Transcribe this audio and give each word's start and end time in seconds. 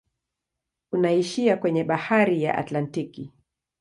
Unaishia 0.91 1.57
kwenye 1.57 1.83
bahari 1.83 2.43
ya 2.43 2.57
Atlantiki. 2.57 3.31